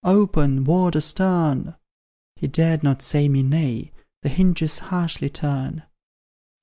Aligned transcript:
open, 0.03 0.63
Warder 0.63 0.99
stern!" 0.99 1.75
He 2.35 2.47
dared 2.47 2.81
not 2.81 3.03
say 3.03 3.29
me 3.29 3.43
nay 3.43 3.91
the 4.23 4.29
hinges 4.29 4.79
harshly 4.79 5.29
turn. 5.29 5.83